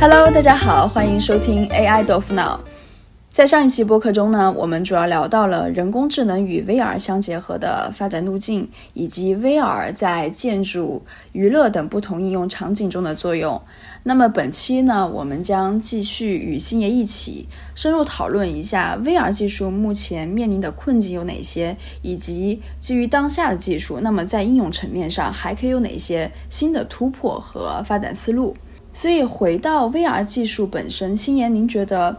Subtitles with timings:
[0.00, 2.58] Hello，大家好，欢迎收听 AI 豆腐脑。
[3.28, 11.02] 在上一期播客中呢，我们主要聊到了人工智能与 VR 相结合的发展路径，以及 VR 在建筑、
[11.32, 13.60] 娱乐等不同应用场景中的作用。
[14.04, 28.56] 那么本期呢，我们将继续与星爷一起深入讨论一下 VR 技术目前面临的困境有哪些，以及基于当下的技术，那么在应用层面上还可以有哪些新的突破和发展思路。
[28.92, 32.16] 所以回到 VR 技术本身，星爷，您觉得？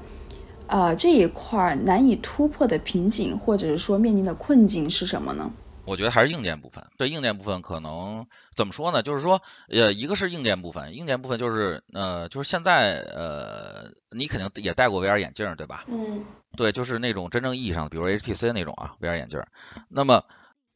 [0.67, 5.51] 呃，这一块难以突破的瓶颈，或者是说面临的困境是什么呢？
[5.83, 6.81] 我觉得还是硬件部分。
[6.97, 8.25] 对硬件部分，可能
[8.55, 9.03] 怎么说呢？
[9.03, 15.83] 就是说，呃，一个是硬件部分，硬件部分就是呃，就是现在呃，你肯定也戴过 VR 眼镜，对吧？
[15.89, 16.23] 嗯。
[16.55, 19.43] 对，就是那种真正意义上的，比如 HTC 那种啊 VR 眼镜。
[19.89, 20.23] 那么，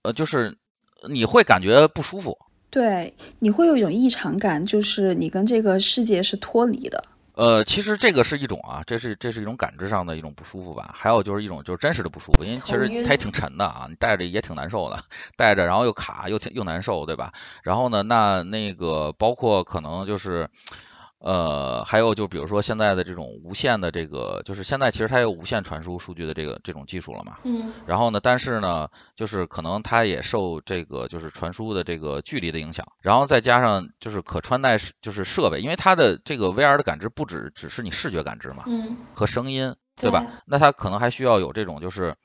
[0.01, 0.57] 呃，就是
[1.07, 2.37] 你会感觉不舒服。
[2.75, 7.01] 对，你会有一种异常感，就是你跟这个世界是脱离的。
[7.35, 10.91] 呃，其实这个是一种啊，这是这是一种感知上的一种不舒服吧。
[10.93, 15.01] 还有就是一种就是真实的不舒服，因为其实它也挺沉的啊，你戴着也挺难受的，
[15.37, 17.31] 戴着然后又卡又挺又难受，对吧？
[17.63, 20.49] 然后呢，那那个包括可能就是。
[21.25, 27.39] 呃，还有就比如说现在的这种无线的这个，就是现在其实它有无线传输数据的这个这种技术了嘛。
[27.45, 27.73] 嗯。
[27.87, 40.43] 然后呢，但是呢，就是可能它也受这个就是传输的这个距离的影响，然后再加上就是可穿戴就是设备，因为它的这个 VR 的感知不只只是你视觉感知嘛，嗯，和声音，对吧？
[40.45, 42.17] 那它可能还需要有这种就是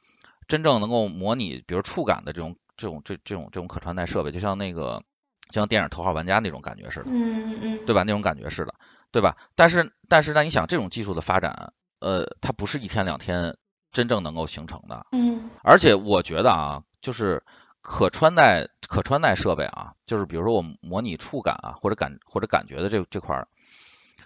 [0.47, 5.03] 真正能够模拟，比如触感的这种这种这这种这种可穿戴设备，就像那个。
[5.51, 8.03] 就像电影《头号玩家》那种感觉似的，嗯嗯，对吧？
[8.05, 8.75] 那种感觉似的，
[9.11, 9.37] 对吧？
[9.55, 13.57] 但是但是，那你想，这种技术的发展，呃，它不是一天两天
[13.93, 15.51] 真正能够形成的，嗯。
[15.63, 17.43] 而且我觉得啊，就是
[17.83, 23.49] 可穿戴可穿戴设备啊，就是比如说我模拟触感啊，或者感或者感觉的这这块儿，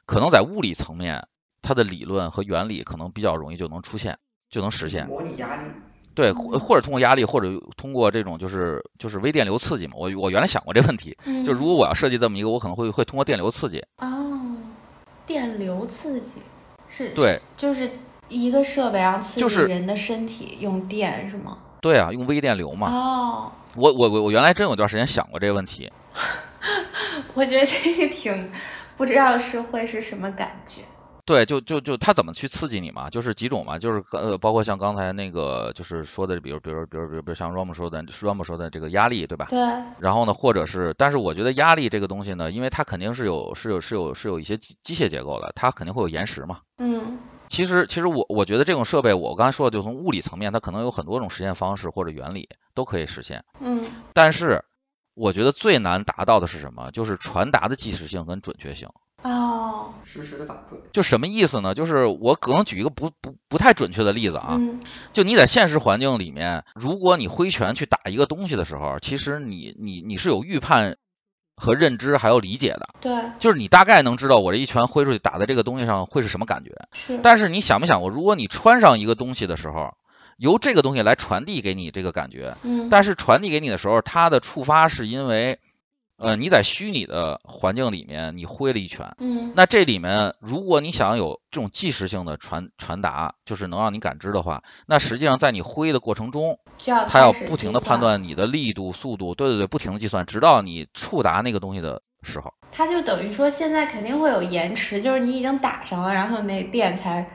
[0.06, 1.26] 可能在物理层面，
[1.62, 4.18] 它的理论和原理可能比较容易就能出现，
[4.50, 5.08] 就能实现。
[5.08, 5.70] 模拟压力。
[6.14, 9.94] 对，或或者通过压力，或者通过这种就是就是微电流刺激嘛。
[9.96, 13.84] 我我原来想过这问题，就如果我要设计这么一个，我可能会会通过电流刺激。
[13.98, 14.56] 哦，
[15.26, 16.40] 电流刺激
[16.88, 17.08] 是？
[17.10, 17.90] 对，就是
[18.28, 21.58] 一个设备，然后刺激人的身体用电是吗？
[21.80, 22.88] 对啊，用微电流嘛。
[22.90, 23.52] 哦。
[23.74, 25.90] 我我我我原来真有段时间想过这个问题。
[27.34, 28.52] 我觉得这个挺
[28.96, 30.82] 不知道是会是什么感觉。
[31.26, 33.08] 对，就就就他怎么去刺激你嘛？
[33.08, 39.46] 就是几种嘛，就是呃，包括像刚才那个就是说的，比如比如比如比如比如像 Rom 说的，Rom 说的这个压力，对吧？
[39.48, 39.58] 对。
[39.98, 46.60] 然后呢，或者是，但是我觉得压力这个东西呢，因为它肯定是有是有是有是有一些机机械结构的，它肯定会有延时嘛。
[46.78, 47.18] 嗯。
[47.48, 53.44] 其实其实我我觉得这种设备，我刚才说的就从物理层面，它可能有很多种实现方式或者原理都可以实现。
[53.60, 53.86] 嗯。
[54.12, 54.64] 但是
[55.14, 56.90] 我觉得最难达到的是什么？
[56.90, 58.90] 就是传达的即时性跟准确性。
[59.24, 61.74] 哦，实时的反馈，就什么意思呢？
[61.74, 64.60] 就是我可能举一个不不不太准确的例子啊，
[65.14, 70.98] 就你在现实环境里面，如果你挥拳去打一个东西的时候，其实你你你是有预判
[71.56, 77.18] 和认知还有理解的，对，就是你大概能知道我这一拳挥出去打在这个东西上会是什么感觉，是。
[77.22, 79.94] 但是你想没想过，如果你穿上一个东西的时候，
[80.36, 85.60] 由这个东西来传递给你这个感觉，嗯，但是传递给你的时候，它的触发是因为。
[86.16, 96.60] 呃，你在虚拟的环境里面，你挥了一拳，嗯，那这里面如果你想有这种即时性的传传达，就是能让你感知的话，那实际上在你挥的过程中，
[97.08, 102.54] 它要不停的判断你的力度、速度，对对对，不停的计算，直到你触达那个东西的时候。
[102.70, 107.28] 它就等于说现在肯定会有延迟，就是你已经打上了，然后那电才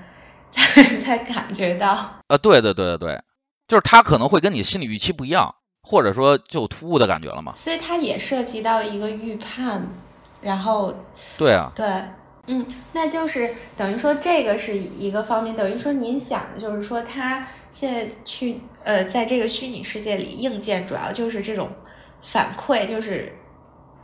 [0.51, 2.21] 才 才感觉到。
[2.27, 3.21] 呃，对对对对对，
[3.67, 5.55] 就是它可能会跟你心理预期不一样。
[5.89, 9.87] 或者说就突兀的感觉了嘛，所以它也涉及到一个预判，
[10.39, 10.93] 然后
[11.35, 11.83] 对啊，对，
[12.45, 12.63] 嗯，
[12.93, 21.67] 那就是等于说这个是一个方面，等于说您想的就是说它现在去呃在这个虚拟世界里，硬件主要就是这种
[22.21, 23.35] 反馈，就是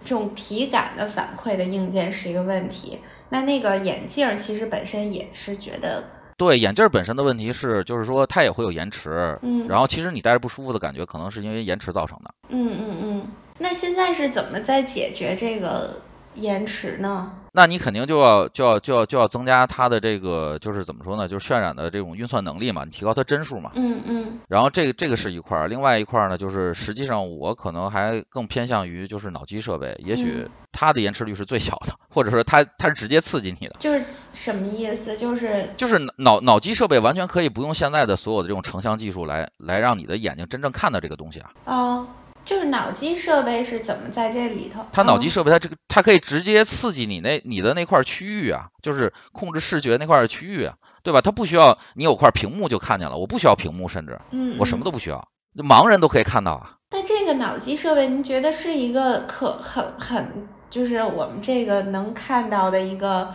[0.04, 3.00] 这种体感的反馈的硬件是一个问题。
[3.30, 6.04] 那那个眼镜其实本身也是觉得。
[6.38, 12.34] 对眼镜本身的问题是，就是说它也会有延迟，嗯，然后其实你戴着不舒服的感觉，可能是因为延迟造成的。
[12.50, 13.28] 嗯嗯嗯，
[13.58, 15.96] 那现在是怎么在解决这个
[16.36, 17.32] 延迟呢？
[17.52, 21.30] 那你肯定就要就要就要就要增加它的这个就是怎么说呢？
[21.30, 23.72] 就是渲染的这种运算能力嘛，你提高它帧数嘛。
[23.76, 24.40] 嗯嗯。
[24.50, 33.78] 然后这个这个是一块儿，另外一块儿呢，就是实际上我可能还更偏向于就是脑机设备，也许它的延迟率是最小的，或者说它它是直接刺激你的。
[33.80, 34.04] 就是
[34.34, 35.16] 什么意思？
[35.16, 41.52] 就是就是脑脑机设备完全可以不用现在的所有的这种成像技术来来让你的眼睛真正看到这个东西啊。
[41.64, 42.08] 啊。
[42.46, 44.86] 就是脑机设备是怎么在这里头？
[44.92, 51.22] 它脑机设备，它这个它可以直接刺激你那你的那块区域啊，就是控制视觉那块区域啊，对吧？
[51.22, 55.28] 它不需要你有块屏幕就看见了，我不需要屏幕，甚至嗯，我什么都不需要，
[55.58, 56.78] 盲人都可以看到啊。
[56.92, 63.34] 那这个脑机设备，您觉得是一个可很很，就是我们这个能看到的一个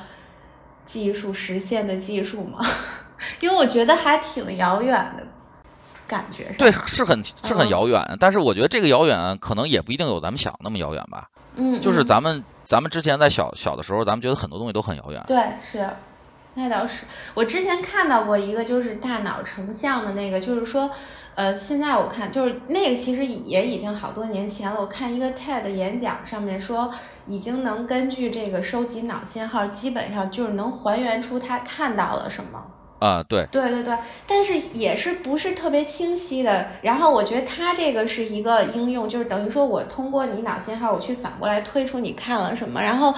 [0.87, 2.61] 技术实现的技术吗？
[3.41, 5.27] 因为我觉得还挺遥远的
[6.11, 6.57] 感觉上。
[6.59, 11.29] 对，是很是很嗯遥远，但是我觉得这个遥远可能也不一定有咱们想那么遥远吧。
[11.55, 15.23] 嗯，就是嗯咱们咱们之前在小小的时候，咱们觉得很多东西都很遥远。
[15.29, 15.89] 对是，
[16.55, 17.07] 那倒是。
[17.35, 20.91] 我之前看到过一个，就是大脑成像的那个，就是说，
[21.37, 24.81] 呃，现在我看就是那个其实也已经好多年前了。
[24.81, 26.93] 我看一个 TED 演讲上面说，
[27.27, 32.65] 已经能根据这个收集脑信号，基本上就是能还原出他看到了什么。
[33.01, 36.67] 啊，对，对对对，但是也是不是特别清晰的。
[36.83, 43.15] 然后我觉得它这个是一个应用，就是等于说我通过你脑信号，我去反过来推出你看了什么，然后，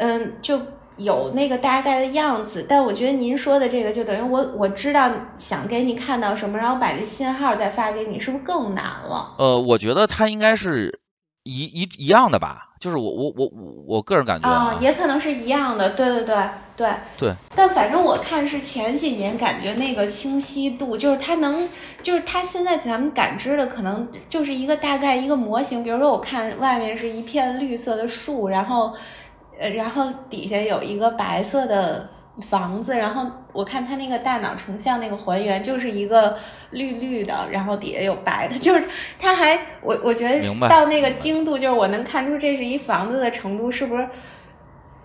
[0.00, 0.60] 嗯，就
[0.96, 2.66] 有那个大概的样子。
[2.68, 9.36] 但我觉得您说的这个，就等于我我知道想给你看到什么，然后把这信号再发给你，是不是更难了？
[9.38, 10.98] 呃，我觉得它应该是
[11.46, 16.36] 一一一样的吧，就是我我我我我个人感觉啊、也可能是一样的，对对对
[16.76, 17.34] 对对。
[17.54, 21.68] 但反正我看是前几年感觉那个清晰度，就是它能，
[22.02, 25.84] 就是它现在咱们感知的可能就是一个大概一个模型。
[25.84, 28.92] 比如说我看外面是一片绿色的树，然后，
[29.58, 32.08] 呃，然后底下有一个白色的
[32.42, 36.36] 房子，然后我看他那个大脑成像那个还原就是一个
[36.70, 38.84] 绿绿的，然后底下有白的，就是
[39.18, 44.08] 他还我我觉得到那个精度，就是我能看出这是一房子的程度，是不是？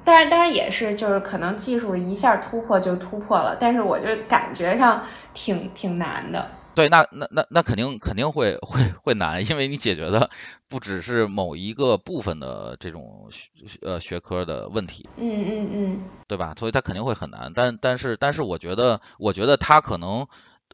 [0.04, 6.50] 当然，当然也是，就是可能技术一下突破就突破了，但是我就感觉上挺挺难的。
[6.74, 10.30] 对，那那那那肯定肯定会会会难，因为你解决的
[10.70, 13.50] 不只是某一个部分的这种学
[13.82, 16.56] 呃学科的问题，嗯嗯嗯对吧？
[16.58, 17.52] 所以它肯定会很难。
[17.54, 20.28] 但但是但是我觉得我觉得它可能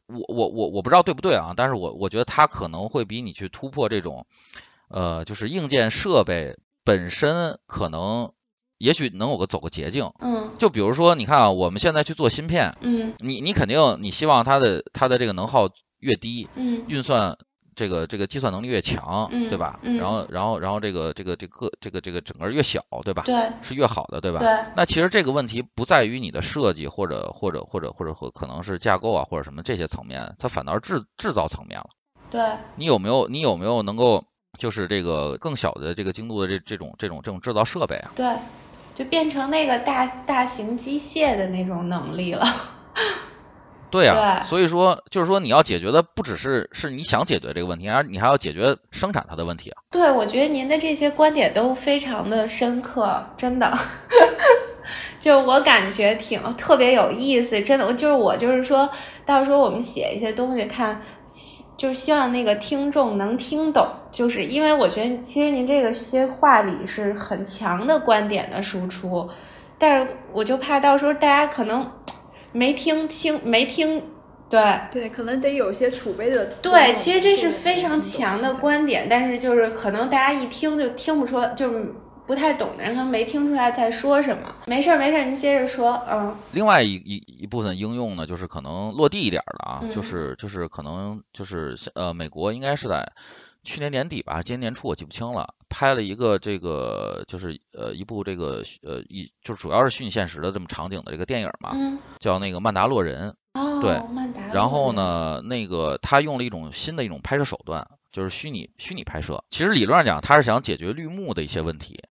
[0.06, 4.28] 我我我我不知道对不对啊，但是我我觉得它可能会比你去突破这种
[4.90, 8.34] 呃就是硬件设备本身可能
[8.78, 10.12] 也许能有个走个捷径。
[10.20, 15.70] 嗯就比如说，你看啊，我们现在去做芯片，嗯你你肯定你希望它的它的这个能耗
[16.08, 17.38] 越低，嗯运算
[17.76, 19.80] 这个这个计算能力越强，嗯对吧？
[19.84, 23.24] 嗯然后然后然后这个这个这个这个这个整个越小，对吧？
[23.26, 24.40] 对是越好的，对吧？
[24.40, 31.90] 对那其实这个问题不在于你的设计或者或者或者或者或可能是架构啊或者什么这些层面，它反倒是制制造层面了。
[32.32, 32.42] 对，
[32.78, 34.24] 你有没有你有没有能够
[34.58, 38.12] 就是这个更小的这个精度的这这种这种这种制造设备啊？
[38.16, 38.36] 对，
[38.96, 42.46] 就变成那个大大型机械的那种能力了。
[44.04, 49.82] 对所以说就是说你要解决的不只是是你想解决这个问题，而你还要解决生产它的问题啊。
[49.92, 53.78] 对，我觉得您的这些观点都非常的深刻，真的，
[55.20, 58.90] 就我感觉挺特别有意思，真的，我就是我就是说
[59.26, 61.02] 到时候我们写一些东西看，
[61.78, 69.30] 就是希望那个听众能听懂，就是因为我觉得其实您这个些话里是很强的观点的输出，
[69.78, 71.90] 但是我就怕到时候大家可能
[72.58, 74.02] 没听清，没听
[74.50, 74.60] 对。
[74.92, 76.46] 对，可能得有一些储备的。
[76.62, 81.94] 对，其实这是非常强的观点，但是就是可能大家一听就听不出来，就是
[82.26, 84.54] 不太懂的人可能没听出来在说什么。
[84.66, 93.06] 没事儿没事儿，您接着说，嗯另外一一一部分应用呢，就是可能落地一点儿的啊，嗯就是就是可能就是呃，美国应该是在
[93.64, 103.36] 去年年底吧，今年年初我记不清了，拍了一个这个就是呃一部这个呃一就是主要是虚拟现实的这么场景的这个电影嘛，嗯，叫那个曼达洛人。
[103.54, 109.44] 哦，对曼达，然后呢，那个他用了一种新的一种拍摄手段，就是虚拟虚拟拍摄。
[109.50, 112.04] 其实理论上讲，他是想解决绿幕的一些问题。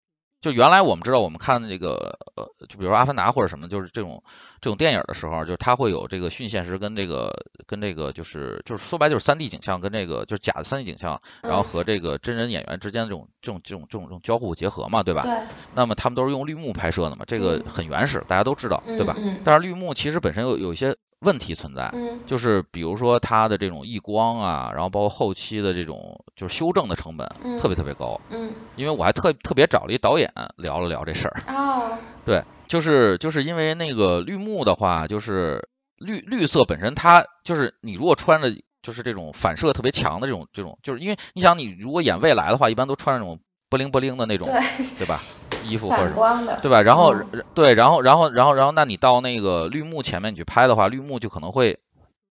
[0.46, 4.24] 就原来我们知道，我们看这个呃，就比如说《阿凡达》或者什么，就是这种
[4.62, 7.34] 这种电影的时候，就是它会有这个虚拟现实跟这个
[7.66, 15.24] 跟这个就是就是说白了就是三 D 景象跟这个就是假的三 D 景象，然后和这个真人演员之间的这种这种这种这种这种交互结合嘛，对吧？
[15.24, 15.36] 对，
[15.74, 19.16] 那么他们都是用绿幕拍摄的嘛，这个嗯很原始，大家都知道，对吧？
[19.18, 20.96] 嗯但是绿幕其实本身有有一些
[21.26, 35.68] 问题存在，嗯就是比如说它的这种异光啊，然后包括后期的这种就是修正的成本嗯特别特别高，嗯因为我还特特别找了一导演聊了聊这事儿，哦， 对，就是就是因为那个绿幕的话，就是
[35.98, 38.52] 绿绿色本身它就是你如果穿着
[38.82, 43.40] 就是这种反射特别强的这种这种，就是因为你想你如果演未来的话，一般都穿那种
[43.70, 45.22] 不灵不灵的那种，对，对吧？
[45.68, 46.12] 衣服或者
[46.62, 46.82] 对吧？
[46.82, 51.80] 然后、嗯对，然后然后然后然后，那你到那个绿幕前面你去拍的话，绿幕就可能会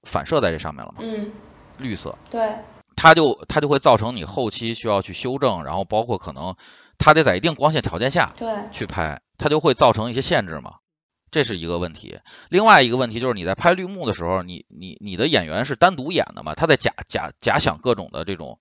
[0.04, 1.32] 反射在这上面了嘛，嗯，
[1.78, 2.18] 绿色。
[2.30, 2.56] 对，
[2.96, 6.56] 它就它就会造成你后期需要去修正，然后包括可能
[6.98, 10.76] 它得在一定光线条件下对去拍，它就会造成一些限制嘛。
[11.32, 12.20] 这是一个问题。
[12.50, 16.54] 另外一个问题就是你在拍绿幕的时候，你你你的演员是单独演的嘛？
[16.54, 18.60] 他在假假假想各种的这种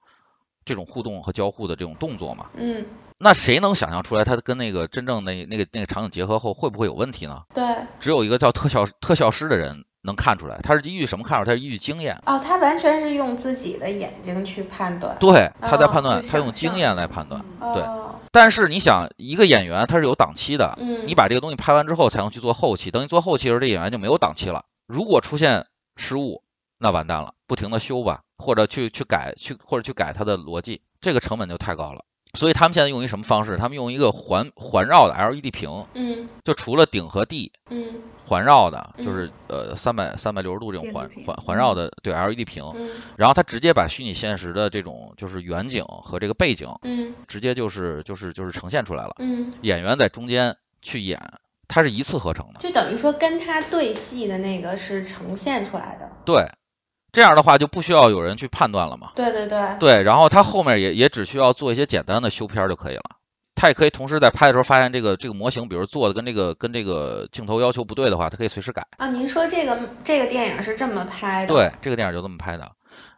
[0.64, 2.47] 这种互动和交互的这种动作嘛？
[2.55, 2.87] 嗯
[3.23, 7.45] 那谁能想象出来它跟那个真正那那个那个场景结合后会不会有问题呢？
[7.55, 7.64] 对
[8.00, 11.47] 只有一个叫特效特效师的人能看出来，他是依据什么看出来？
[11.47, 12.21] 他是依据经验。
[12.26, 15.17] 哦，他完全是用自己的眼睛去判断。
[15.21, 17.41] 对，他在哦判断，就他用经验来判断。
[17.61, 24.64] 对哦，但是你想，一个演员他是有档期的，嗯，你把这个东西拍完之后才能去做后期，等你做后期的时候，这演员就没有档期了。
[24.88, 26.43] 如果出现失误，
[26.76, 32.05] 那完蛋了，不停的修吧，或者去去改去或者去改他的逻辑，这个成本就太高了。
[32.39, 33.57] 所以他们现在用一什么方式？
[33.57, 36.29] 他们用一个环环绕的 LED 屏，嗯。
[36.45, 37.95] 就除了顶和地嗯。
[38.25, 39.05] 环绕的，嗯。
[39.05, 42.91] 就是呃三百三百六十度这种环环环绕的对 LED 屏，嗯。
[43.17, 47.15] 然后它直接把虚拟现实的这种就是远景和这个背景嗯。
[47.29, 51.21] 直接就是就是就是呈现出来了，嗯，演员在中间去演，
[51.69, 52.61] 它是一次合成的。
[52.61, 56.11] 就等于说跟他对戏的那个是呈现出来的。
[56.25, 56.47] 对，
[57.12, 59.12] 这样的话就不需要有人去判断了嘛。
[59.14, 63.02] 对对对，对，然后它后面也也只需要做一些简单的修片儿就可以了。
[63.54, 68.87] 它也可以同时在拍的时候发现这个这个模型，比如做的跟这个跟这个镜头要求不对的话，它可以随时改。
[68.97, 71.52] 啊，您说这个这个电影是这么拍的？
[71.52, 72.73] 对，这个电影就这么拍的。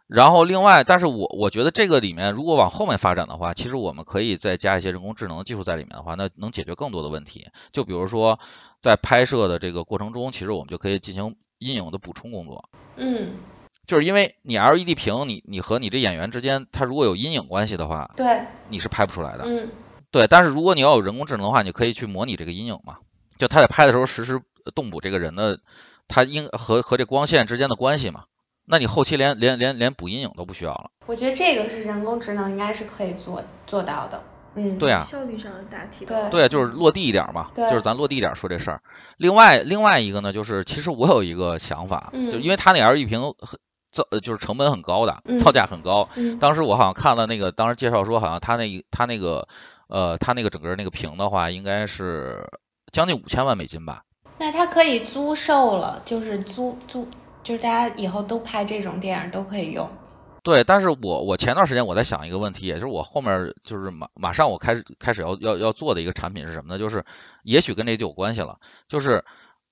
[0.07, 7.47] 然后另外，但是我我觉得这个里面如果往后面发展的话，其实我们可以再加一些人工智能技术在里面的话，那能解决更多的问题。
[7.71, 8.37] 就比如说
[8.81, 12.69] 在拍摄的这个过程中，其实我们就可以进行阴影的补充工作。
[12.97, 13.31] 嗯，
[13.85, 19.43] 就是因为你 LED 屏，你你和你这演员之间，它如果有阴影关系的话，对，你是拍不出来的。
[19.45, 19.69] 嗯
[20.11, 22.97] 对，但是如果你要有人工智能的话，你可以去模拟这个阴影嘛，
[23.37, 24.39] 就他在拍的时候实时
[24.73, 25.59] 动补这个人的
[26.07, 28.23] 他应和和这光线之间的关系嘛。
[28.65, 30.89] 那你后期连连连连补阴影都不需要了。
[31.05, 34.23] 我觉得这个是人工智能应该是可以做做到的。
[34.55, 38.81] 嗯，对啊，效率上的大提对对，就是落地一点嘛，对就是咱落地一点说这事儿。
[39.17, 43.59] 另外另外一个呢，就是其实我有一个想法，嗯就因为它那 LED 屏很
[43.95, 46.07] 造呃就是成本很高的，嗯造价很高。
[46.15, 49.47] 嗯当时我好像看了那个，当时介绍说好像他那一它那个
[49.87, 52.45] 呃他那个整个那个屏的话，应该是
[52.91, 54.03] 将近五千万美金吧。
[54.37, 57.07] 那它可以租售了，就是租租，
[57.41, 59.89] 就是大家以后都拍这种电影都可以用。
[60.43, 66.77] 对，但是我我前段时间我在想一个问题，也就是我后面就是马马上我开始开始要要要做的一个产品是什么呢？
[66.77, 67.03] 就是
[67.43, 69.23] 也许跟这就有关系了，就是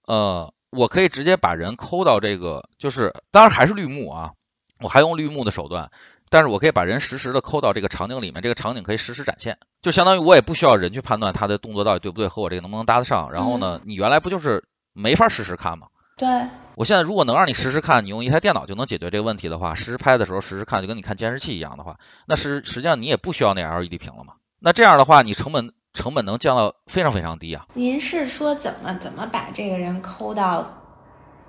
[0.07, 4.31] 呃，我可以直接把人抠到这个，就是当然还是绿幕啊，
[4.79, 5.91] 我还用绿幕的手段，
[6.29, 13.31] 但是我可以把人实时的抠到这个场景里面，这个场景可以实时展现，就相当于我也不需要人去判断他的动作到底对不对和我这个能不能搭得上。
[13.31, 14.63] 然后呢，你原来不就是
[14.93, 15.87] 没法实时看吗？
[16.15, 16.27] 对，
[16.75, 24.33] 我现在如果能让你实时看，你用一台电脑就能解决这个问题的话，实时拍的时候实时看，就跟你看监视器一样的话，那实实际上你也不需要那 LED 屏了嘛。
[24.59, 27.65] 那这样的话，你成本成本能降到非常非常低啊。
[27.73, 30.65] 您是说怎么怎么把这个人抠到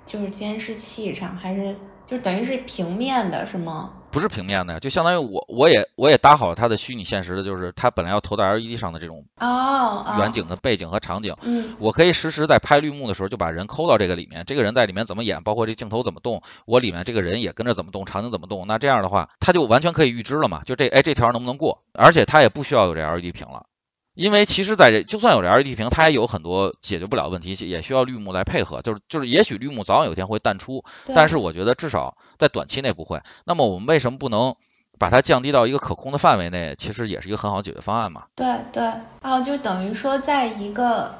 [0.05, 1.75] 就是监视器上，还是
[2.05, 3.91] 就等于是平面的，是吗？
[4.11, 23.65] 不是平面的，就相当于我我也我也搭好了它的虚拟现实的，就是他本来要投到 LED 上的这种哦，哦远，景的背景和场景，嗯我可以实时在拍绿幕的时候就把人抠到这个里面，这个人在里面怎么演，包括这镜头怎么动，我里面这个人也跟着怎么动，场景怎么动，那这样的话，他就完全可以预知了嘛，就这哎这条能不能过，而且他也不需要有这 LED 屏了。
[24.15, 28.81] 因为其实在这就算有这 LED 屏，它也有很多解决不了的问题，也需要绿幕来配合。
[28.81, 33.21] 就是就是，也许绿幕早晚有一天会淡出，但是我觉得至少在短期内不会。
[33.45, 34.55] 那么我们为什么不能
[34.97, 36.75] 把它降低到一个可控的范围内？
[36.77, 38.23] 其实也是一个很好解决方案嘛。
[38.35, 38.91] 对对，
[39.21, 41.13] 哦，就等于说在一个。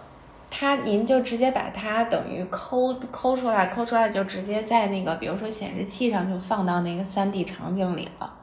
[0.58, 8.34] 它，您就直接把它等于抠抠出来，抠出来就直接在那个，比如说显示器上就放到那个三 D 场景里了。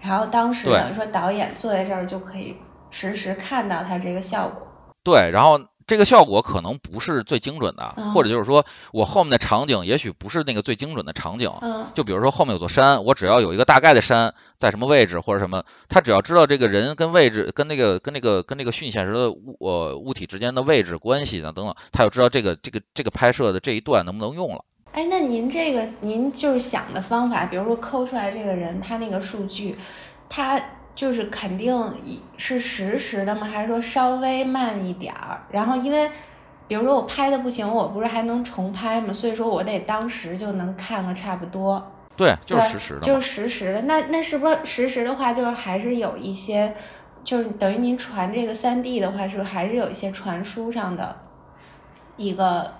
[0.00, 2.56] 然后当时等于说导演坐在这儿就可以
[2.90, 4.66] 实时看到它这个效果。
[5.02, 11.50] 对，然后这个效果可能不是最精准的，嗯或者就是说我后面的场景也许不是那个最精准的场景。
[11.62, 24.64] 嗯就比如说后面有座山，我只要有一个大概的山在什么位置或者什么，他只要知道这个人跟位置跟那个跟那个跟那个虚拟现实的物呃物体之间的位置关系呢等等，他就知道这个这个这个拍摄的这一段能不能用了。
[24.92, 29.76] 哎，那您这个您就是想的方法，比如说抠出来这个人他那个数据，
[30.28, 30.60] 他
[30.94, 31.94] 就是肯定
[32.36, 33.46] 是实时的吗？
[33.46, 35.40] 还是说稍微慢一点儿？
[35.50, 36.10] 然后因为
[36.68, 39.12] 比如说我拍的不行，我不是还能重拍吗？
[39.12, 41.90] 所以说我得当时就能看个差不多。
[42.16, 43.00] 对，就是实时的。
[43.00, 43.82] 就是实时的。
[43.82, 46.76] 那那是不是实时的话，就是还是有一些，
[47.24, 51.16] 就是等于您传这个三 D 的话，是不是还是有一些传输上的
[52.16, 52.74] 一个？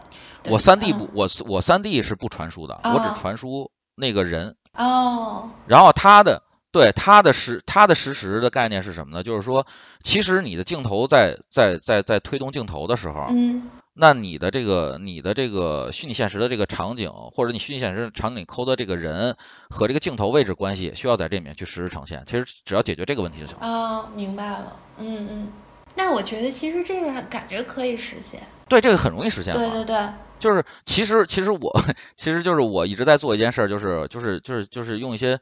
[0.48, 9.22] 我三 D 嗯不，我我三 D 是不传输的，我哦只传输那个人，哦，然后他的对它的实它的实时的概念是什么呢？
[9.22, 9.66] 就是说，
[10.02, 19.36] 其实你的镜头在在在在推动镜头的时候，嗯那你的这个你的这个虚拟现实的这个场景，或者你虚拟现实场景里抠的这个人
[19.68, 22.24] 和这个镜头位置关系，需要在这里面去实时呈现。
[22.26, 23.66] 其实只要解决这个问题就行了。
[23.66, 25.52] 啊，明白了，嗯嗯。
[25.96, 28.40] 那我觉得其实这个感觉可以实现。
[28.68, 29.52] 对，这个很容易实现。
[29.52, 29.98] 对对对，
[30.38, 31.82] 就是其实其实我
[32.16, 35.40] 其实就是我一直在做一件事儿，就是就是就是就是用一些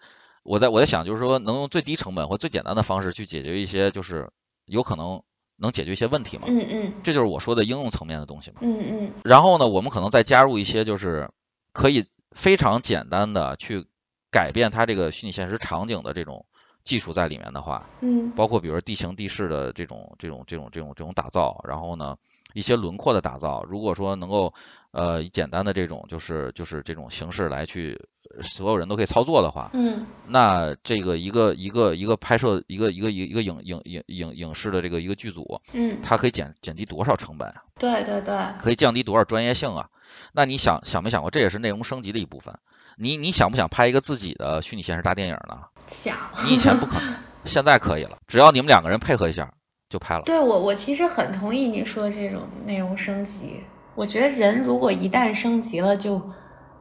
[0.49, 4.31] 我在我在想，就是说能用最低成本或最简单的方式去解决一些就是
[4.65, 5.23] 有可能
[5.57, 6.45] 能解决一些问题嘛。
[6.49, 8.57] 嗯嗯这就是我说的应用层面的东西嘛。
[8.63, 11.29] 嗯嗯然后呢，我们可能再加入一些就是
[11.75, 13.85] 可以非常简单的去
[14.31, 16.47] 改变它这个虚拟现实场景的这种
[16.83, 22.17] 技术在里面的话，嗯包括比如说地形地势的这种这种这种这种这种打造，然后呢
[22.59, 24.53] 一些轮廓的打造，如果说能够
[24.91, 27.97] 呃以简单的这种就是就是这种形式来去
[28.35, 37.63] 呃所有人都可以操作的话，嗯那这个一个一个一个拍摄一个一个一个一个影影影影影视的这个一个剧组，嗯，它可以减减低多少成本啊？
[37.79, 39.89] 对对对，可以降低多少专业性啊？
[40.33, 42.59] 那你想想没想过，这也是内容升级的一部分。
[42.97, 45.61] 你你想不想拍一个自己的虚拟现实大电影呢？
[45.91, 46.17] 想。
[46.45, 49.55] 你以前不可能， 现在可以了，只要你们两个人配合一下
[49.89, 50.23] 就拍了。
[50.25, 53.61] 对我，我其实很同意你说这种内容升级。
[53.95, 56.23] 我觉得人如果一旦升级了，就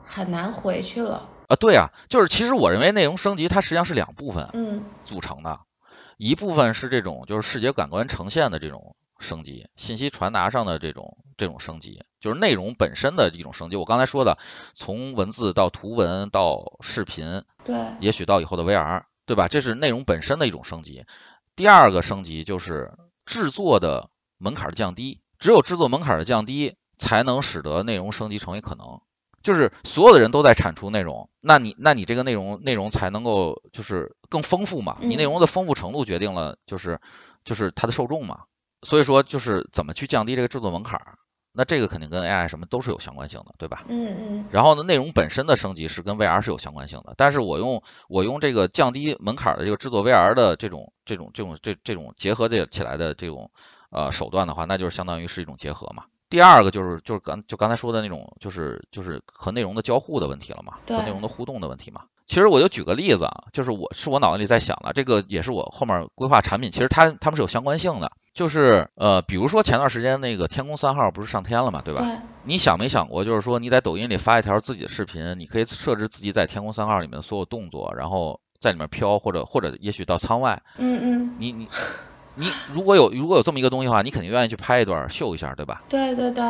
[0.03, 1.27] 很难回去了。
[1.47, 5.61] 啊，对啊，就是其实我认为内容升级它实际上是两部分嗯组成的，
[6.17, 13.77] 一部分是这种就是视觉感官呈现的这种升级，信息传达上的这种这种升级，就是内容本身的一种升级。
[13.77, 14.37] 我刚才说的，
[14.73, 19.47] 从文字到图文到视频，对，也许到以后的 VR，对吧？
[19.47, 21.05] 这是内容本身的一种升级。
[21.57, 22.93] 第二个升级就是
[23.25, 29.01] 制作的门槛儿降低，只有制作门槛儿的降低，才能使得内容升级成为可能。
[29.41, 34.97] 就是所有的人都在产出内容，那你那你这个内容内容才能够就是更丰富嘛？
[35.01, 37.01] 你内容的丰富程度决定了就是
[37.43, 38.43] 就是它的受众嘛。
[38.83, 41.17] 所以说就是怎么去降低这个制作门槛儿，
[41.57, 43.83] 那这个肯定跟 AI 什么都是有相关性的，对吧？
[43.89, 53.49] 嗯嗯然后呢，内容本身的升级是跟 VR 是有相关性的，但是我用我用这个降低门槛的这个制作 VR 的这种这种这种这这种结合这起来的这种
[53.89, 56.03] 呃手段的话，那就是相当于是一种结合嘛。
[56.29, 62.03] 第二个就是就是刚就刚才说的那种就是就是和内容的交互的问题了嘛，和内容的互动的问题嘛。
[62.27, 68.11] 其实我就举个例子啊，就是我是我脑子里在想的，这个也是我后面规划产品，其实它它们是有相关性的。
[68.33, 72.01] 就是呃，比如说前段时间那个天宫三号不是上天了嘛，对吧？
[72.01, 81.67] 对，你想没想过，就是说你在抖音里发一条自己的视频，你可以设置自己在天宫三号里面的所有动作，然后在里面飘，或者或者也许到舱外，嗯嗯，你你
[82.37, 85.83] 你如果有如果有这么一个东西的话，你肯定愿意去拍一段秀一下，对吧？
[85.89, 86.43] 对对对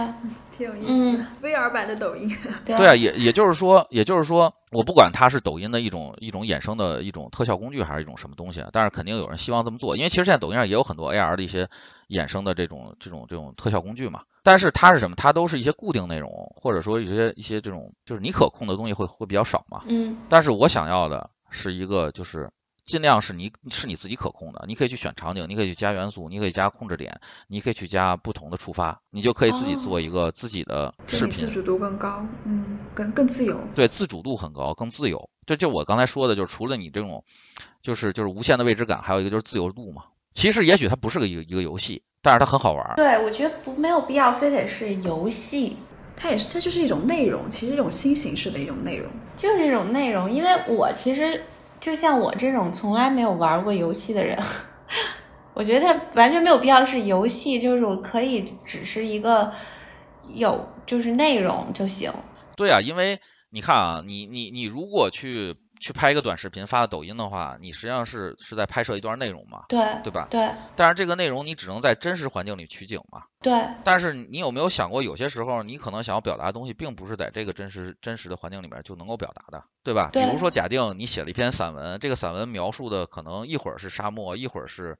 [0.55, 2.29] 挺有意思的 VR 版的抖音，
[2.65, 11.69] 对对啊，也也就是说，也就是说，我不管它是抖音的一种一种衍生的一种特效工具，还是一种什么东西，但是肯定有人希望这么做，因为其实现在抖音上也有很多 AR 的一些
[12.09, 14.21] 衍生的这种这种这种特效工具嘛。
[14.43, 15.15] 但是它是什么？
[15.15, 19.83] 它都是一些固定内容，或者说一些一些这种就是你可控的东西会会比较少嘛。
[19.87, 22.49] 嗯但是我想要的是一个就是。
[22.87, 31.37] 尽量是你是你自己可控的，你可以去选场景，你可以去加元素，你可以加控制点，你可以去加不同的触发，你就可以自己做一个自己的视频。
[31.37, 33.59] 自主度更高，嗯，更更自由。
[33.75, 35.29] 对，自主度很高，更自由。
[35.45, 37.25] 这就我刚才说的，就是除了你这种，
[37.81, 40.03] 就是就是无限的未知感，还有一个就是自由度嘛。
[40.33, 42.95] 其实也许它不是个一个一个游戏，但是它很好玩儿。
[42.95, 45.75] 对，我觉得不没有必要非得是游戏，
[46.15, 49.11] 它也是，它就是一种内容，其实一种新形式的一种内容。
[49.35, 50.31] 就是一种内容。
[50.31, 51.43] 因为我其实
[51.79, 54.37] 就像我这种从来没有玩过游戏的人，
[55.53, 59.51] 我觉得完全没有必要是游戏，就是我可以只是一个
[60.33, 62.11] 有就是内容就行。
[62.55, 63.19] 对啊，因为
[63.51, 70.27] 你看啊，你你你如果去去拍一个短视频发到抖音的话，你实际上是是在拍摄一段内容嘛，对对吧？
[70.29, 73.23] 对但是这个内容你只能在真实环境里取景嘛。
[73.39, 80.09] 对但是你有没有想过，有些时候你可能想要表达的东西，并不是在这个真实真实的环境里面就能够表达的，对吧？
[80.11, 84.97] 对比如说，假定你写了一篇散文，这个散文描述的可能一会儿是沙漠，一会儿是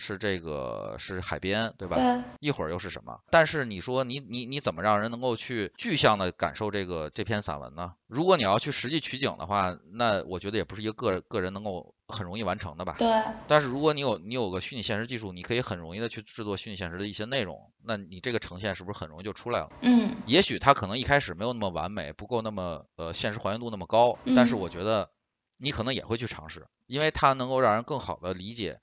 [0.00, 1.96] 是这个是海边，对吧？
[1.96, 3.18] 对一会儿又是什么？
[3.30, 7.94] 但是你说你你你怎么让人能够去具象的感受这个这篇散文呢？
[8.06, 12.94] 如果你要去实际取景的话，那我觉得也不是一个个个人能够很容易完成的吧。
[12.96, 13.08] 对
[13.48, 19.68] 但是如果你有你有个虚拟现实技术，你可以很容易的去制作虚拟现实的一些内容，那你这个呈现是不是很容易就出来了？
[19.82, 25.10] 嗯也许它可能一开始没有那么完美，不够那么呃现实还原度那么高，但是嗯我觉得
[25.58, 28.78] 你可能也会去尝试，因为它能够让人更好的理解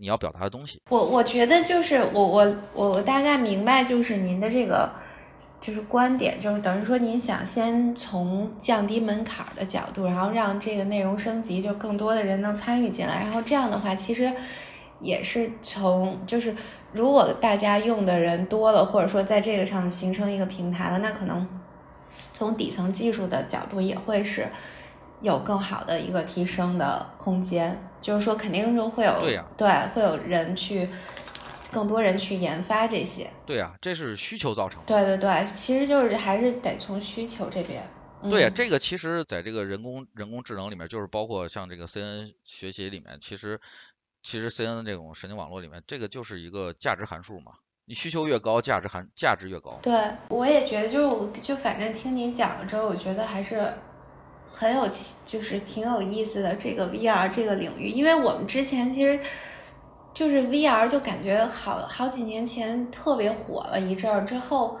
[0.00, 0.80] 你要表达的东西。
[0.88, 4.90] 我我觉得就是我我我我大概明白，就是您的这个
[5.60, 14.32] 就是观点，就是等于说您想先从降低门槛的角度，然后让这个内容升级，就更多的人能参与进来，然后这样的话，其实
[15.00, 16.54] 也是从就是
[16.92, 21.46] 如果大家用的人多了，或者说在这个上形成一个平台了，那可能
[22.32, 24.46] 从底层技术的角度也会是
[25.20, 30.88] 有更好的一个提升的空间，就是说肯定是会有对呀对会有人去
[31.72, 33.30] 更多人去研发这些。
[33.46, 34.86] 对呀、这是需求造成的。
[34.86, 37.82] 对对对，其实就是还是得从需求这边。
[38.28, 43.60] 对呀、嗯这个其实在这个人工人工智能里面，就是包括像这个 CNN 学习里面，其实
[44.22, 47.52] 其实 CNN 这种神经网络里面，这个就是一个价值函数嘛。
[47.86, 49.76] 你需求越高，价值含价值越高。
[49.82, 53.72] 对，我也觉得，就是我就反正听你讲了之后，我觉得还是
[54.50, 54.88] 很有，
[55.24, 59.18] 就是挺有意思的这个 VR 这个领域，因为我们之前其实
[60.12, 64.76] 就是 VR 就感觉好好几年前特别火了一阵儿之后，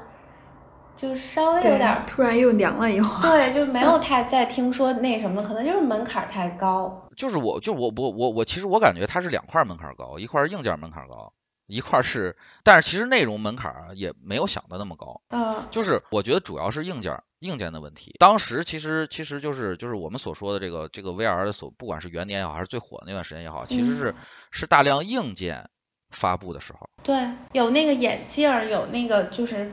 [0.96, 7.08] 就稍微有点儿突然又凉了一会儿，对，就没有 太再听说那什么，可能就是门槛儿太高。
[7.16, 11.32] 就是我，就我我我我，其实我感觉它是两块门槛高，一块是硬件门槛高，
[11.66, 15.20] 一块是，但是其实内容门槛儿也没有想的那么高。
[15.30, 18.14] 嗯就是我觉得主要是硬件儿硬件的问题。
[18.18, 24.14] 当时其实其实就是就是我们所说的这个这个 VR 的所，不管是元年也好，还是最火的那段时间也好，其实是、
[24.50, 25.68] 是大量硬件
[26.10, 26.88] 发布的时候。
[27.02, 29.72] 对，有那个眼镜儿，有那个就是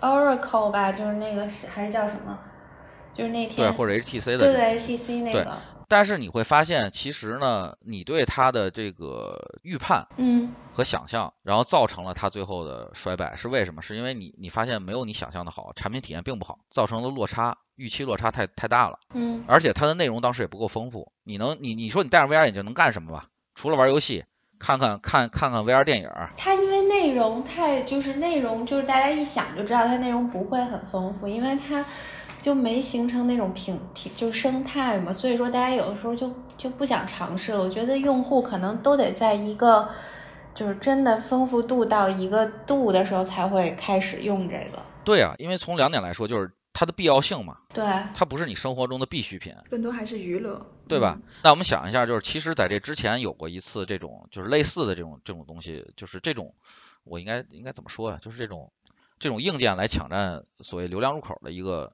[0.00, 2.38] Oracle 吧，就是那个是还是叫什么？
[3.14, 4.54] 就是那天对，或者 HTC 的对。
[4.54, 5.58] 对 HTC 那个，
[5.92, 13.82] 但是你会发现，其实呢，你对它的这个预判嗯和想象，然后造成了它最后的衰败，是为什么？
[13.82, 21.12] 是因为你你发现没有你想象的好，产品体验并不好，造成的落差，预期落差太太大了，嗯而且它的内容当时也不够丰富。
[21.24, 23.26] 你能你你说你戴上 VR 眼镜能干什么吧？
[23.54, 24.24] 除了玩游戏，
[24.58, 31.84] 看看看看看 VR 电影，它因为内容太就是内容就是大家一想就知道它内容不会很丰富，因为它
[32.42, 37.60] 就没形成那种平平就是生态嘛，所以说大家有的时候就就不想尝试了。
[37.60, 39.88] 我觉得用户可能都得在一个
[40.54, 44.82] 就是真的丰富度到一个度的时候才会开始用这个。
[45.04, 49.54] 对啊，因为从两点来说，就是它的必要性嘛，对，它不是你生活中的必需品。
[49.70, 51.18] 更多还是娱乐，对吧？
[51.20, 51.22] 嗯？
[51.44, 56.54] 那我们想一下，就是其实在这之前有过一次这种就是类似的这种这种东西，就是这种
[57.04, 58.18] 我应该应该怎么说呀？
[58.20, 58.72] 就是这种
[59.18, 61.92] 这种硬件来抢占所谓流量入口的一个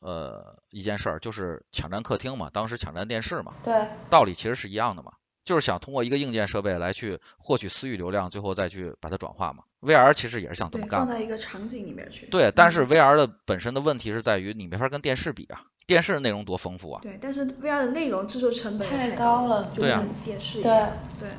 [0.00, 5.12] 呃一件事儿，就是抢占客厅嘛，当时抢占电视嘛，对，道理其实是一样的嘛，
[5.44, 9.64] 就是想通过一个硬件设备来去获取私域流量，最后再去把它转化嘛。
[9.80, 11.00] VR 其实也是想这么，干。
[11.00, 12.26] 放到一个场景里面去。
[12.26, 20.92] 对，但是嗯 VR 的本身的问题是在于你没法跟电视比啊，电视内容多丰富啊，对，但是 VR 的内容制作成本太太高了就跟电视一对样。
[21.18, 21.30] 对，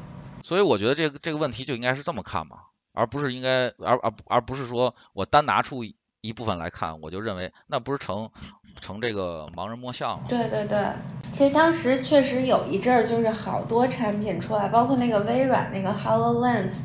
[0.42, 2.58] 所以我觉得这个这个问题就应该是这么看嘛，
[2.94, 5.84] 而不是应该而而而不是说我单拿出
[6.22, 8.30] 一一部分来看，我就认为那不是成
[8.80, 10.26] 成这个盲人摸象吗？
[10.30, 10.80] 对对对，
[11.32, 16.82] 其实当时确实有一阵儿，就是好多产品出来，包括那个微软那个 HoloLens，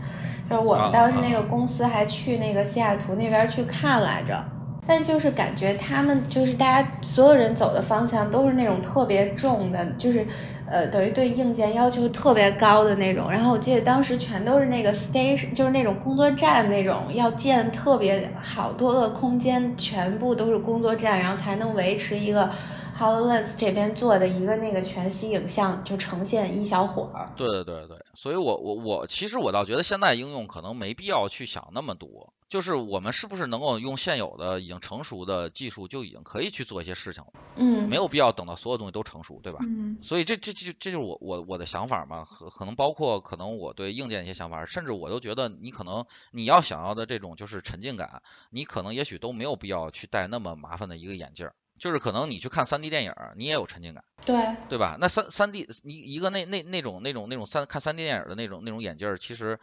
[0.51, 4.42] 就是我啊们当时那个公司还去那个西雅图那边去看来着。
[4.88, 10.25] 但就是感觉他们就是大家所有人走的方向都是那种特别重的，就是
[10.68, 13.31] 呃等于对硬件要求特别高的那种。
[13.31, 22.50] 然后我记得当时全都是那个 station，就是那种工作站那种，要建特别好多个空间，全部都是工作站，然后才能维持一个
[22.98, 27.30] HoloLens 这边做的一个那个全息影像，就呈现一小会儿。
[27.37, 39.59] 对对对对，所以我我我其实我倒觉得现在应用可能没必要去想那么多，就是我们是不是能够用现有的已经成熟的技术就已经可以去做一些事情了，嗯，没有必要等到所有东西都成熟，对吧？
[39.62, 54.36] 嗯，所以这这这这就是我我我的想法嘛，可可能包括可能我对硬件一些想法，甚至我都觉得你可能你要想要的这种就是沉浸感，你可能也许都没有必要去戴那么麻烦的一个眼镜儿，就是可能你去看三 D 电影儿，你也有沉浸感，对，
[54.68, 54.96] 对吧？
[54.98, 59.58] 那三三 D 一一个那那那种那种那种三看三 D 电影的那种那种眼镜儿，其实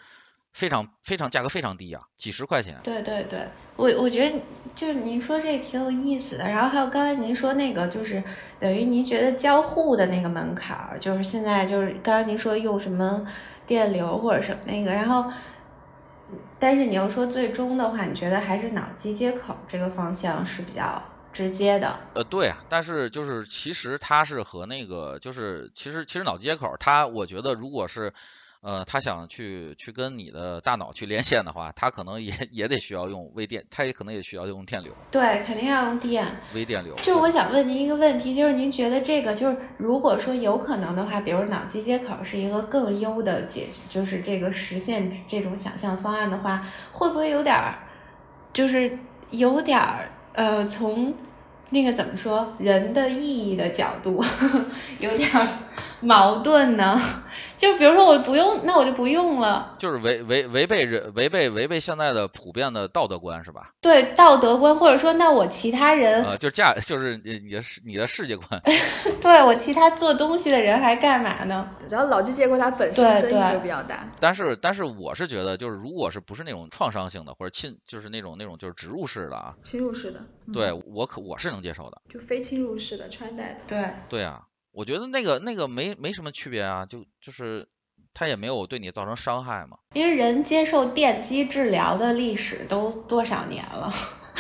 [0.52, 2.80] 非常非常价格非常低啊，几十块钱。
[2.84, 4.39] 对对对，我我觉得
[4.76, 6.47] 就是您说这挺有意思的。
[6.47, 8.23] 然后还有刚才您说那个，就是
[8.60, 13.28] 等于您觉得交互的那个门槛，就是现在就是刚才您说用什么
[13.65, 15.32] 电流或者什么那个，然后，
[16.60, 21.02] 但是你要说最终的话，你觉得还是脑机接口这个方向是比较
[21.34, 22.00] 直接的。
[22.13, 28.13] 呃，对啊，但是就是其实它是和那个就是其实其实脑机接口它，我觉得如果是
[28.62, 36.26] 呃他想去去跟你的大脑去连线的话，它可能也也得需要用微电，它也可能也需要用电流、对，肯定要用电。
[36.56, 36.96] 微电流。
[36.96, 47.76] 就是我想问您一个问题，就是您觉得这个就是如果说有可能的话，比如脑机接口是一个更优的解，就是这个实现这种想象方案的话，会不会有点儿
[48.54, 48.98] 就是
[49.32, 51.13] 有点儿呃，从
[51.69, 54.24] 那个怎么说人的意义的角度，
[55.00, 55.30] 有点
[56.02, 57.00] 矛盾呢。
[57.58, 59.76] 就比如说我不用，那我就不用了。
[59.80, 63.72] 就是违违违背人违背违背现在的普遍的道德观是吧？
[63.82, 68.62] 对道德观，或者说那我其他人呃，就是价 就是你你的世你的世界观。
[69.22, 71.70] 对我其他做东西的人还干嘛呢？
[71.89, 74.06] 然后老机结构它本身争议就比较大。
[74.20, 80.20] 但是但是我是觉得，就是如果是不是那种创伤性的或者侵，就是那种那种就是植入式的啊，侵入式的，
[80.54, 82.02] 对我可我是能接受的。
[82.10, 83.60] 就非侵入式的穿戴的。
[83.68, 84.42] 对对啊。
[84.74, 87.70] 我觉得那个那个没没什么区别啊，就就是
[88.14, 89.78] 它也没有对你造成伤害嘛。
[89.94, 93.94] 因为人接受电击治疗的历史都多少年了，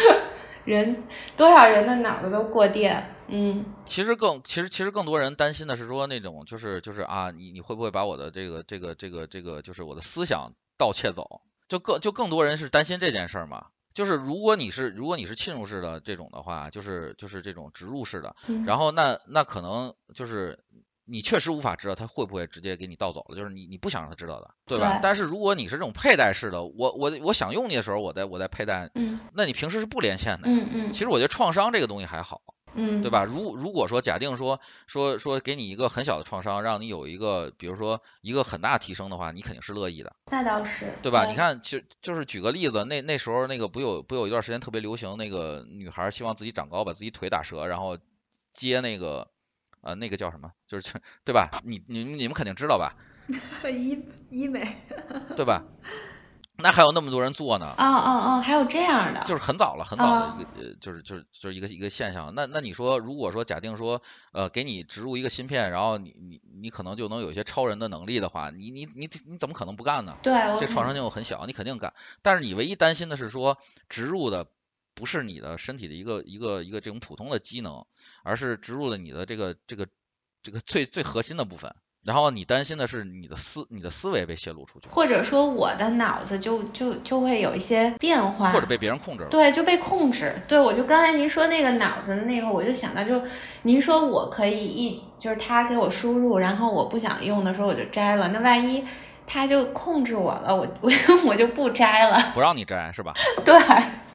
[0.65, 1.03] 人
[1.37, 3.63] 多少人的脑子都过电，嗯。
[3.85, 11.41] 其实更其实其实更多人担心的是说那种就是就是啊，你你会不会把我的这个这个这个这个就是我的思想盗窃走？
[11.69, 13.67] 就更就更多人是担心这件事儿嘛。
[13.93, 20.63] 就是如果你是如果你是侵入式的这种的话，就是就是这种植入式的，然后那那可能就是
[21.05, 24.99] 你确实无法知道他会不会直接给你盗走了，就是你你不想让他知道的，对吧？
[25.01, 32.41] 但是如果你是这种佩戴式的，我我我想用你的时候，我在我在佩戴，嗯，那你平时是不连线的，嗯嗯，其实我觉得创伤这个东西还好。
[32.75, 33.23] 嗯，对吧？
[33.23, 40.15] 如如果说假定说说说给你一个很小的创伤，让你有一个比如说一个很大提升的话，你肯定是乐意的。
[40.31, 41.25] 那倒是，对吧？
[41.25, 47.97] 你看，就就是举个例子，那那时候那个不有不有一段时间特别流行，那个女孩希望自己长高，把自己腿打折，然后
[48.51, 49.29] 接那个
[49.81, 50.51] 呃那个叫什么？
[50.67, 51.61] 就是对吧？
[51.63, 52.95] 你你你们肯定知道吧？
[53.69, 54.81] 医医美，
[55.35, 55.63] 对吧？
[56.63, 57.65] 那还有那么多人做呢？
[57.77, 58.41] 啊啊啊！
[58.41, 62.33] 还有这样的，就是很早了，很早的一个呃，就是就是就是一个一个现象。
[62.33, 70.17] 那那你说，如果说假定说，呃，给你植入一个芯片，然后你你你可能就能有一些超人的能力的话，你你你你怎么可能不干呢？
[70.23, 71.93] 对，这创伤性又很小，你肯定干。
[72.21, 73.57] 但是你唯一担心的是说，
[73.89, 74.47] 植入的
[74.95, 77.85] 不是你的身体的一个一个一个这种普通的机能，
[78.23, 79.87] 而是植入了你的这个这个
[80.41, 81.75] 这个最最核心的部分。
[82.03, 89.29] 然后你担心的是你的思你的思维被泄露出去，或者说我的脑子就就就会有一些变化，或者被别人控制了。
[89.29, 90.35] 对，就被控制。
[90.47, 93.21] 对，我就刚才您说那个脑子的那个，我就想到，就
[93.61, 98.27] 您说我可以一就是他给我输入，然后我不想用的时候我就摘了。
[98.27, 98.85] 那万一
[99.25, 100.91] 他就控制我了，我我
[101.25, 103.13] 我就不摘了，不让你摘是吧？
[103.45, 103.53] 对。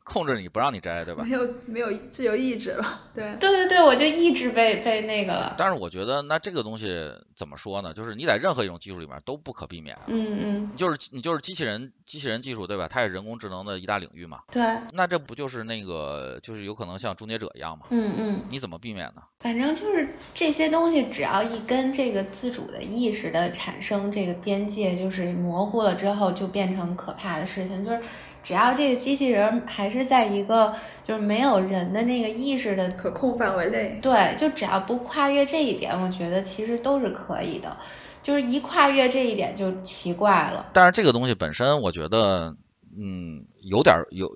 [0.08, 1.22] 控制你不让你摘，对吧？
[1.22, 5.54] 没有没有自由意志了， 对对对对，我就意志被被那个了。
[5.58, 7.92] 但是我觉得那这个东西怎么说呢？
[7.92, 9.94] 就是你在任何一种技术里面都不可避免。
[10.06, 10.70] 嗯嗯。
[10.76, 12.88] 就是你就是机器人机器人技术对吧？
[12.88, 14.40] 它也是人工智能的一大领域嘛。
[14.50, 14.62] 对。
[14.92, 17.86] 那这不就是那个就是有可能像终结者一样嘛？
[17.90, 18.40] 嗯嗯。
[18.48, 19.22] 你怎么避免呢？
[19.40, 28.00] 反正就是这些东西，只要一跟这个自主的意识的产生这个边界就是模糊了之后，就变成可怕的事情，就是。
[28.48, 30.74] 只要这个机器人还是在一个
[31.06, 37.76] 就是没有人的那个意识的可控范围内，对，就只要不跨越这一点，我觉得其实都是可以的。
[38.22, 40.70] 就是一跨越这一点就奇怪了。
[40.72, 42.56] 但是这个东西本身，我觉得，
[42.98, 44.30] 嗯，有点有，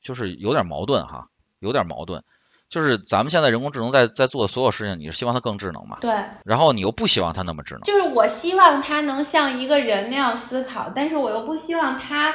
[0.00, 1.26] 就是有点矛盾哈，
[1.58, 2.24] 有点矛盾。
[2.70, 5.98] 就是咱们现在人工智能在在做的所有事情，你是希望它更智能嘛？
[6.00, 6.10] 对。
[6.46, 7.82] 然后你又不希望它那么智能。
[7.82, 12.34] 就是我希望它能像一个人那样思考，但是我又不希望它。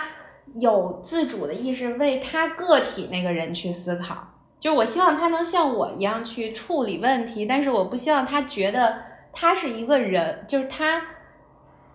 [0.53, 4.15] 有自主的意识，为他个体那个人去思考，
[4.60, 9.01] 就是我希望他能像我一样去处理问题，但是我不希望他觉得
[9.34, 11.01] 他是一个人，就是他，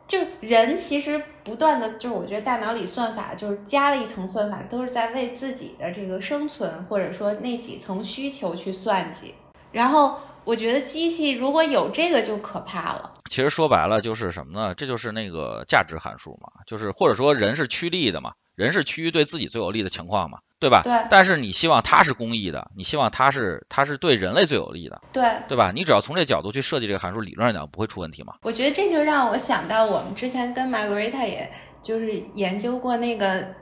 [0.06, 9.34] 就人其实不断的，就是我觉得大脑里算法就是加了一层算法，都是在为自己的这个生存或者说那几层需求去算计，
[9.72, 10.16] 然后。
[10.50, 13.12] 我觉得机器如果有这个就可怕了。
[13.30, 14.74] 其实说白了就是什么呢？
[14.74, 20.82] 这就是那个价值函数嘛，就是或者说人是趋利的嘛，人是趋于对自己最有利的情况嘛，对吧？
[20.82, 20.92] 对。
[21.08, 25.70] 但是你希望它是公益的，你希望它是它是对人类最有利的，对对吧？
[25.72, 28.34] 你只要从这角度去设计这个函数，理论上讲不会出问题嘛。
[28.42, 31.48] 我觉得这就让我想到我们之前跟 Margarita 也
[31.80, 33.54] 就是研究过那个，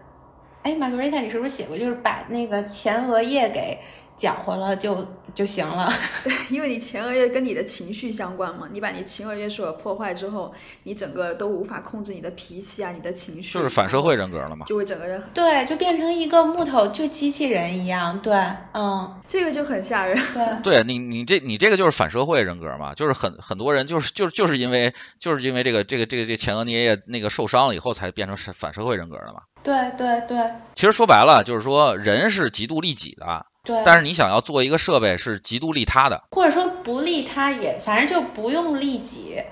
[0.63, 3.79] 哎，Margarita 你是不是写过，就是把那个前额叶给。
[4.19, 5.91] 搅和了就就行了，
[6.25, 10.53] 对，因为你前额叶跟你的情绪相关嘛，你把你前额叶所破坏之后，
[10.83, 18.35] 你整个都无法控制你的脾气啊，你的情绪，就是反社会人格了嘛，就会整个人对，就变成一个木头，就机器人一样，对，
[18.75, 20.47] 嗯，这个就很吓人，对，
[20.83, 30.39] 对你你这你这个就是反社会人格嘛，就是很很多人就是就是就是因为就是因为这个这个这个这前额叶那个受伤了以后才变成反社会人格的嘛，对对对，
[30.75, 33.47] 其实说白了就是说人是极度利己的。
[33.69, 39.43] 对，但是你想要做一个设备是极度利他的，或者说不利他也，反正就不用利己，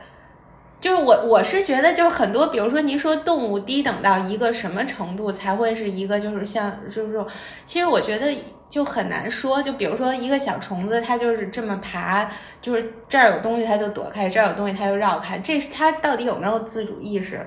[0.80, 7.26] 就是我我是觉得，就是很多，比如说您说动物低等到一个什么程度才会是一个，就是像就是说，
[7.66, 8.34] 其实我觉得
[8.70, 9.62] 就很难说。
[9.62, 12.30] 就比如说一个小虫子，它就是这么爬，
[12.62, 17.46] 就是这儿有东西它就躲开，这儿有东西它就绕开，这是它到底有没有自主意识？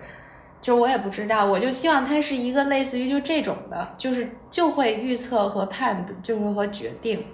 [0.61, 1.45] 就我也不知道。
[1.45, 7.25] 我就希望它是一个类似于就这种的，就是就会预测和判断，就是和决定。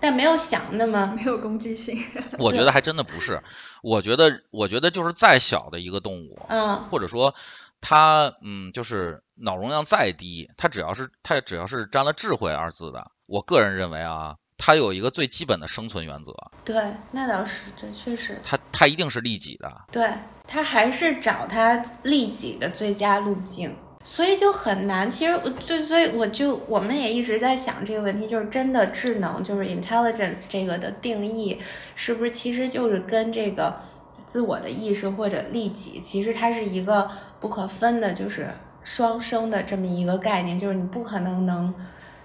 [0.00, 1.98] 但没有想那么没有攻击性，
[2.38, 3.42] 我觉得还真的不是。
[3.82, 7.34] 我觉得，我觉得就是再小的一个动物，嗯，或者说
[7.80, 16.32] 它，嗯，就是脑容量再低，它只要是它只要是沾了智慧二字的，我个人认为啊，它有一个最基本的生存原则。
[16.64, 16.76] 对，
[17.12, 18.38] 那倒是，这确实。
[18.42, 19.72] 它它一定是利己的。
[19.90, 20.08] 对，
[20.46, 23.74] 它还是找它利己的最佳路径。
[24.06, 31.58] 所以就很难，其实我就所以我就我们也一直在想这个问题，就是真的智能，就是 intelligence 这个的定义，
[31.96, 33.80] 是不是其实就是跟这个
[34.26, 38.50] 自我的意识或者利己，其实它是一个不可分的，就是
[38.82, 41.74] 双生的这么一个概念，就是你不可能能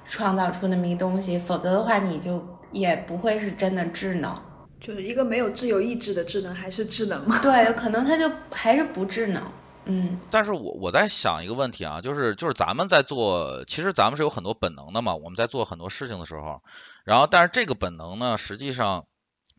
[0.10, 4.36] 创造出那么一东西，否则的话你就也不会是真的智能，
[4.82, 7.40] 就是一个没有自由意志的智能还是智能吗？
[7.44, 9.44] 对，可能它就还是不智能。
[9.86, 16.62] 嗯，但是我我在想一个问题啊，就是就是咱们在做，其实咱们是有很多本能的嘛，我们在做很多事情的时候，
[17.06, 19.06] 然后但是这个本能呢，实际上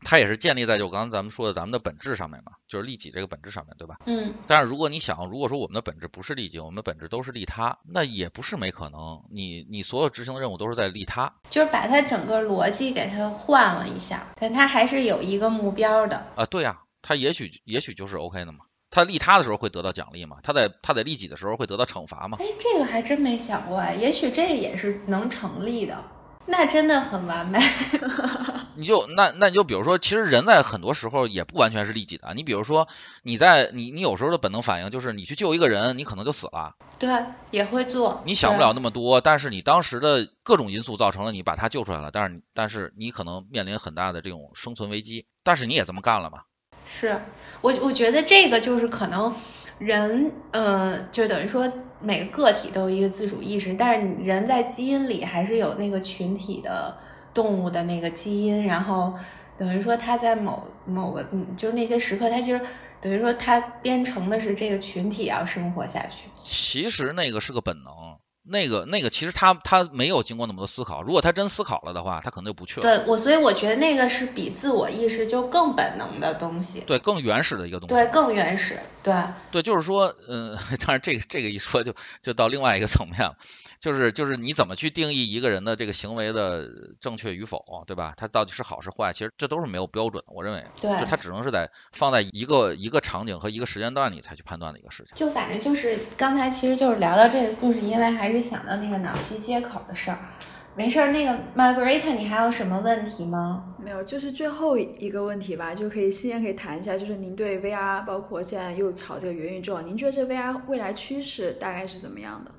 [0.03, 3.97] 它也是建立在就刚才咱们说的咱们的本质上面嘛，就是利己这个本质上面对吧？
[4.07, 4.35] 嗯。
[4.47, 16.27] 但是如果你想，如果说我们的本质不是利己，我们的本质都是利他，那也不是没可能，你你所有执行的任务都是在利他，就是把它整个逻辑给它换了一下，但它还是有一个目标的。
[16.37, 18.61] 啊，对呀，它也许也许就是 OK 的嘛。
[18.93, 20.39] 他利他的时候会得到奖励吗？
[20.43, 22.39] 他在他在利己的时候会得到惩罚吗？
[22.41, 25.97] 哎，这个还真没想过哎，也许这也是能成立的，
[26.47, 27.59] 那真的很完美。
[28.75, 32.33] 你就那那你就比如说，其实人在很多时候也不完全是利己的。
[32.35, 32.89] 你比如说，
[33.23, 36.75] 你在你你有时候的本能反应就是你去救一个人，你可能就死了。
[36.99, 38.23] 对，也会做。
[38.25, 46.43] 你想不了那么多，但是你当时的各种因素造成了你把他救出来了，但是但是你可能面临很大的这种生存危机，但是你也这么干了嘛？
[46.93, 47.21] 是
[47.61, 49.35] 我，我觉得这个就是可能
[49.81, 56.97] 人，呃，就等于说每个个体都有一个自主意识，但是人在基因里还是有那个群体的
[57.35, 59.15] 动物的那个基因，然后
[59.57, 62.61] 等于说他在某某个，嗯，就是那些时刻，他其实
[63.01, 66.29] 等于说他编程的是这个群体要生活下去。
[66.39, 67.93] 其实那个是个本能。
[68.51, 72.83] 那个那个其实他他没有经过那么多思考，如果他真思考了的话，他可能就不去了。
[72.83, 76.81] 对我，所以我觉得那个是比自我意识就更本能的东西。
[76.87, 77.95] 对，更原始的一个东西。
[77.95, 78.79] 对，更原始。
[79.03, 79.15] 对。
[79.51, 83.37] 对，就是说，嗯， 当然这个这个一说就就到另外一个层面了。
[83.81, 86.69] 就是就是你怎么去定义一个人的这个行为的
[87.01, 88.13] 正确与否，对吧？
[88.15, 90.33] 他到底是好是坏，其实这都是没有标准的。
[90.35, 95.15] 我认为，对，就他只能是在放在一个一个场景和一个时间段里才去判断的一个事情。
[95.15, 100.19] 就反正就是刚才其实就是聊到这个故事，因为还是想到那个脑机接口的事儿。
[100.77, 103.75] 没事儿，那个 Margaret，你还有什么问题吗？
[103.77, 112.53] 没有，就是最后一个问题吧，就可以先可以谈一下，就是您对 VR，包括现在又炒这个元宇宙，您觉得这 VR 未来趋势大概是怎么样的？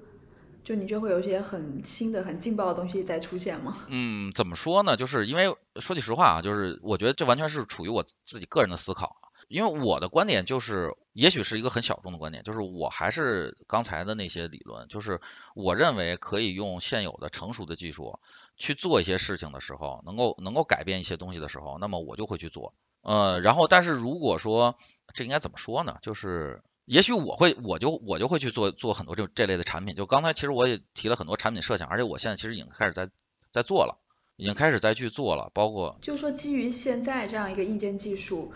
[0.62, 3.78] 就你觉得会有一些很新的、很劲爆的东西在出现吗？
[3.88, 4.98] 嗯，怎么说呢？
[4.98, 9.15] 就是因为说句实话啊，就是我觉得这完全是处于我自己个人的思考。
[9.51, 15.21] 因为我的观点就是，也许是一个很小众的观点，就是我还是刚才的那些理论，就是
[15.53, 18.19] 我认为可以用现有的成熟的技术
[18.57, 22.73] 去做一些事情的时候，能够能够改变一些东西的时候，那么我就会去做。
[23.01, 24.77] 呃，然后但是如果说
[25.13, 25.97] 这应该怎么说呢？
[26.01, 26.61] 就是。
[26.85, 29.95] 也许我会，我就我就会去做做很多这这类的产品。
[29.95, 33.09] 就刚才其实我也提了很多产品设想，而且我现在其实已经开始在
[33.51, 34.01] 在做了，
[34.35, 35.51] 已经开始在去做了。
[35.53, 38.51] 包括就是说，基于现在这样一个硬件技术，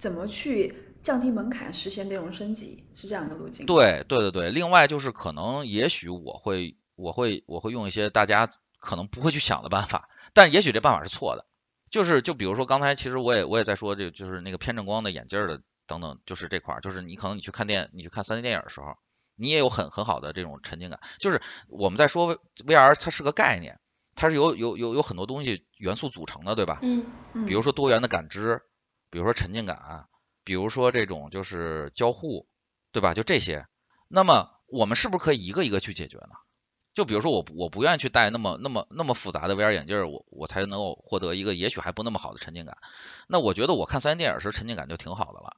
[0.00, 3.66] 怎么去降低门槛，实现内容升级，是这样一个路径。
[3.66, 8.48] 对对对对，另外就是可能也许我会我会我会用一些大家
[8.80, 11.46] 可能不会去想的办法，但也许这办法是错的。
[11.90, 15.62] 就是就比如说刚才其实我也我也在说，这就是那个偏振光的眼镜的。
[15.86, 18.94] 等等，就是这块儿，就是你可能你去看电，你去看三 D 电影的时候，
[19.34, 21.00] 你也有很很好的这种沉浸感。
[21.18, 23.80] 就是我们在说 VR，它是个概念，
[24.14, 26.78] 它是由有有有很多东西元素组成的，对吧？
[26.82, 27.44] 嗯嗯。
[27.44, 28.62] 比如说多元的感知，
[29.10, 30.06] 比如说沉浸感，
[30.44, 32.46] 比如说这种就是交互，
[32.92, 33.14] 对吧？
[33.14, 33.66] 就这些。
[34.08, 36.30] 那么我们是不是可以一个一个去解决呢？
[36.92, 42.78] 就比如说我我不愿意去戴那么那么那么复杂的 VR 眼镜，我我才能够获得一个也许还不那么好的沉浸感。
[43.28, 45.56] 那我觉得我看三 D 电影时沉浸感就挺好的了。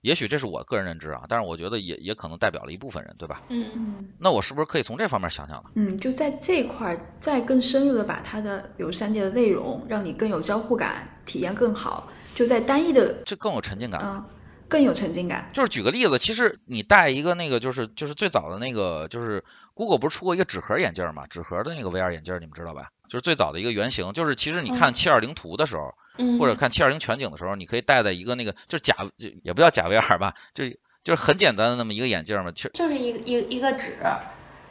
[0.00, 3.42] 也许这是我个人认知啊，但是我觉得也也可能代表了一部分人，对吧？
[3.48, 4.12] 嗯嗯。
[4.18, 5.70] 那我是不是可以从这方面想想呢？
[5.74, 14.00] 嗯，就在这块儿再更深入的把它的比如三 D 的内容，让你更有交互感，体验更好，就在单一的这更有沉浸感。
[14.02, 14.24] 嗯，
[14.68, 15.50] 更有沉浸感。
[15.52, 21.26] 就是举个例子，其实你戴一个那个就是就是最早的那个就是 Google 不是出过一个纸盒眼镜嘛？
[21.26, 22.88] 纸盒的那个 VR 眼镜你们知道吧？
[23.08, 25.94] 就是最早的一个原型，就是其实你看七二零图的时候，
[26.38, 28.96] 或者看七二零全景的时候，你可以戴在一个那个就是假
[29.42, 33.96] 也不叫假 VR 吧，就是就是很简单的那么一个眼镜嘛，就就是一个一一个纸。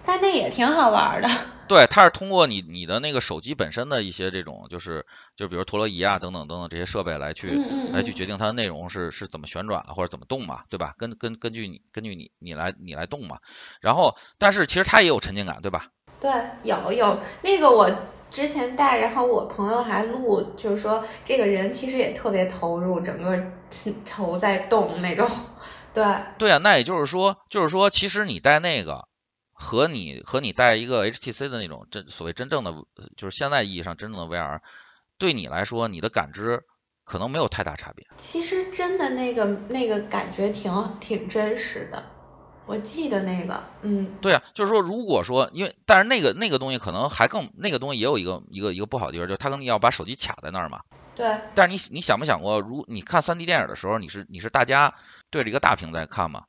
[0.05, 1.29] 但那也挺好玩的。
[1.65, 7.57] 对，它是通过你你的那个手机本身的一些这种，就是就比如陀螺仪啊等等等等这些设备来去
[7.91, 10.93] 来去决定它的内容是是怎么旋转或者怎么动嘛，对吧？
[10.97, 13.37] 根根根据你根据你你来你来动嘛。
[13.79, 15.87] 然后，但是其实它也有沉浸感，对吧？
[16.19, 16.31] 对，
[16.63, 17.89] 有有那个我
[18.29, 23.41] 之前带，然后我朋友还录，就是说这个人其实也特别投入，整个
[24.05, 25.27] 头在动那种。
[25.93, 26.05] 对。
[26.37, 29.07] 对啊，那也就是说，就是说，其实你带那个。
[29.63, 32.73] 和你和你带一个 HTC 的那种真所谓真正的
[33.15, 34.59] 就是现在意义上真正的 VR，
[35.17, 36.63] 对你来说你的感知
[37.05, 38.05] 可能没有太大差别。
[38.17, 42.03] 其实真的那个那个感觉挺挺真实的，
[42.65, 50.81] 我记得那个，嗯，对啊，就是说如果说因为但是那个那个东西可能还更那个东西也有一个一个一个不好的地方，就是它可能要把手机卡在那儿嘛。
[51.15, 51.39] 对。
[51.55, 54.93] 但是你你想没想过，如你看 3D 电影的时候，你是你是大家
[55.29, 56.45] 对着一个大屏在看吗？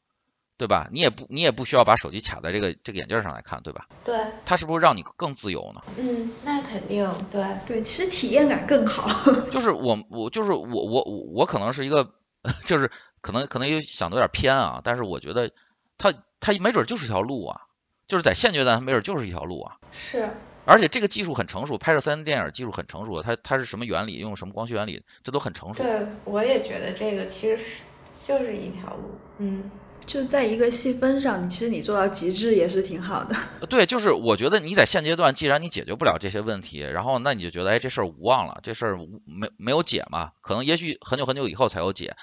[0.56, 0.88] 对吧？
[0.92, 3.86] 你也不，你也不需要把手机卡在这个这个眼镜上来看，对吧？
[4.04, 4.16] 对。
[4.46, 5.82] 它是不是让你更自由呢？
[5.96, 9.08] 嗯，那肯定，对对，其实体验感更好。
[9.50, 12.08] 就是我，我就是我，我我我可能是一个，
[12.64, 12.90] 就是
[13.20, 15.50] 可能可能有想的有点偏啊，但是我觉得
[15.98, 17.62] 它它没准就是条路啊，
[18.06, 19.76] 就是在现阶段它没准就是一条路啊。
[19.90, 20.30] 是。
[20.66, 25.82] 而且这个技术很成熟，拍摄三 D 电影技术很成熟，它它是什么原理，用什么光学原理，这都很成熟。
[25.82, 27.82] 对，我也觉得这个其实是
[28.14, 29.70] 就是一条路，嗯。
[30.06, 33.34] 就在一个细分上，你其实你做到极致也是挺好的。
[33.68, 40.32] 对，就是我觉得你在现阶段，既然你解决不了这些问题，然后那你就觉得，哎，这事儿无望了，这事儿没没有解嘛？
[40.42, 42.16] 可能也许很久很久以后才有解。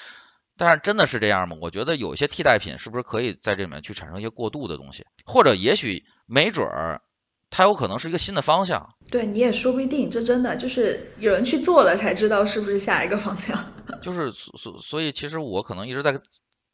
[0.57, 1.57] 但是真的是这样吗？
[1.59, 7.01] 我觉得有一些替代品是不是可以在这里面去产生一些过渡的东西，或者也许没准儿
[7.49, 8.89] 它有可能是一个新的方向。
[9.09, 13.73] 对，你也说不一定，这真的就是有人去做了才知道是不是下一个方向。
[14.01, 16.13] 就是所所以，其实我可能一直在。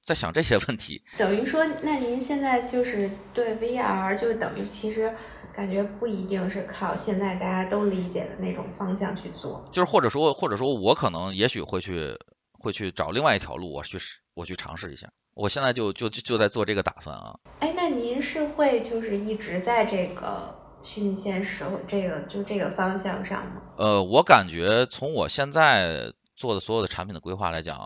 [0.08, 5.14] 在想这些问题，等于说，那您现在就是对 VR，就等于其实
[5.53, 12.18] 感觉不一定是靠现在大家都理解的那种方向去做，就是或者说，或者说我可能也许会去
[12.53, 15.10] 会去找另外一条路，我去试，我去尝试一下。
[15.34, 17.36] 我现在就就就在做这个打算啊。
[17.60, 23.62] 哎，那您是会就是一直在这个虚拟现实这个就这个方向上吗？
[23.76, 27.78] 呃，我感觉从我现在做的所有的产品的规划来讲。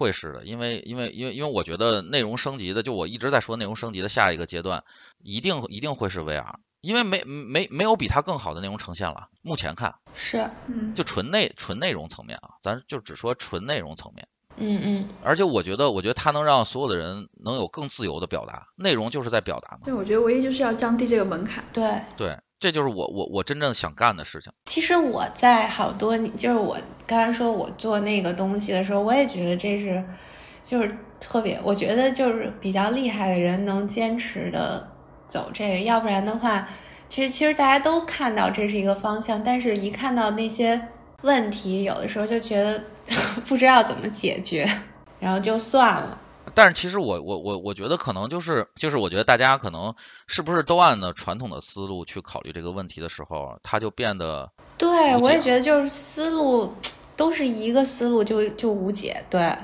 [0.00, 4.82] 会是的，因为因为因为因为我觉得内容升级的，就我一直在说内容升级的下一个阶段，
[5.22, 9.28] 一定一定会是 VR，因为没没没有比它更好的内容呈现了。
[9.42, 14.26] 目前看是，嗯，就纯内纯内容层面啊，咱就只说纯内容层面，
[14.56, 15.08] 嗯嗯。
[15.22, 19.80] 而且我觉得，我觉得它能让所有的人能有更自由的表达，内容就是在表达嘛。
[19.84, 21.62] 对，我觉得唯一就是要降低这个门槛。
[21.74, 22.38] 对对。
[22.60, 24.52] 这就是我我我真正想干的事情。
[24.66, 30.04] 其实我在好多，就是我刚才说我做那个东西的时候，我也觉得这是，
[30.62, 34.86] 就是特别，我觉得就是比较厉害的人能坚持的
[35.26, 36.68] 走这个，要不然的话，
[37.08, 40.80] 其实其实大家都看到这是一个方向，但是一看到那些
[41.22, 42.82] 问题，有的时候就觉得
[43.48, 44.68] 不知道怎么解决，
[45.18, 46.18] 然后就算了。
[46.60, 49.94] 但是其实我我我我觉得可能就是就是我觉得大家可能
[50.26, 56.70] 是不是都按照传统的思路去考虑这个问题的时候，它就变得对我也觉得就是思路
[57.16, 59.56] 都是一个思路就就无解对，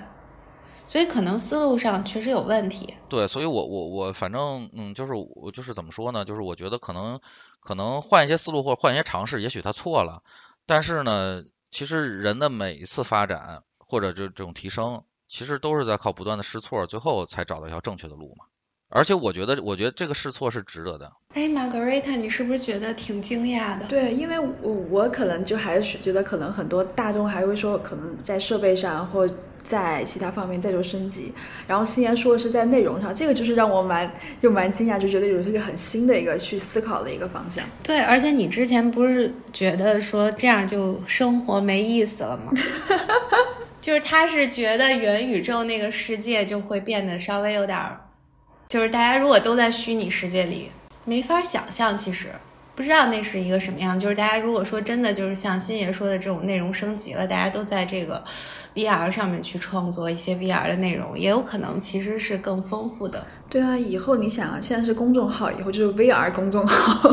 [0.86, 2.94] 所以可能思路上确实有问题。
[3.10, 6.24] 对，所以我我我反正嗯就是我就是怎么说呢？
[6.24, 7.20] 就是我觉得可能
[7.60, 10.22] 可能换一些思路或者换一些尝试，也许他错了，
[10.64, 15.04] 但是呢，其实人的每一次发展或者就这种提升。
[15.28, 18.44] 其实都是在靠不断的试错，最后才找到一条正确的路嘛。
[18.88, 21.10] 而且我觉得，我觉得这个试错是值得的。
[21.34, 23.84] 哎，玛格瑞塔，你是不是觉得挺惊讶的？
[23.86, 29.28] 对，因为我我可能就还是觉得，可能很多大众还会说，可能在设备上或
[29.64, 31.32] 在其他方面再做升级。
[31.66, 34.08] 然后新言说的是在内容上，这个就是让我蛮
[34.40, 37.64] 就蛮惊讶，就觉得有这个很新的一个去思考的一个方向。
[37.82, 42.52] 对，而且你之前不是觉得说这样就生活没意思了吗？
[43.86, 48.00] 就是他是觉得元宇宙那个世界就会变得稍微有点儿，
[48.66, 50.72] 就是大家如果都在虚拟世界里，
[51.04, 52.26] 没法想象，其实
[52.74, 53.96] 不知道那是一个什么样。
[53.96, 58.24] 就是大家如果说真的就是像新爷说的这种内容升级了，大家都在这个
[58.74, 63.24] VR 上面去创作一些 VR 的内容，也有可能其实是更丰富的。
[63.48, 67.08] 对啊，以后你想啊，现在是公众号，以后就是 VR 公众号。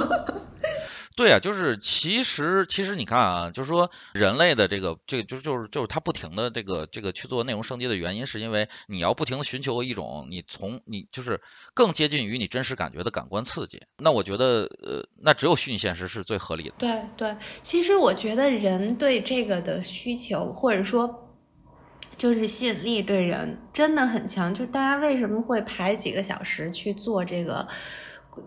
[1.16, 11.42] 对啊，就是其实其实你看啊，就是说人类的这个这个就是就是就是他不停的这个这个去做内容升级的原因，是因为你要不停的寻求一种你从你就是
[11.74, 13.84] 更接近于你真实感觉的感官刺激。
[13.98, 16.74] 那我觉得呃，那只有虚拟现实是最合理的。
[16.80, 21.30] 对对，其实我觉得人对这个的需求，或者说
[22.18, 24.54] 就是吸引力对人真的很强。
[24.54, 27.68] 就大家为什么会排几个小时去做这个？